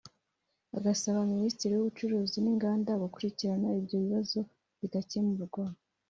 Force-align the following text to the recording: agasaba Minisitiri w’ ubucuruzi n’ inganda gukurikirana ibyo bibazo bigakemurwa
agasaba 0.77 1.19
Minisitiri 1.33 1.73
w’ 1.73 1.79
ubucuruzi 1.83 2.37
n’ 2.41 2.47
inganda 2.53 2.91
gukurikirana 3.03 3.67
ibyo 3.79 3.97
bibazo 4.03 4.39
bigakemurwa 4.79 5.63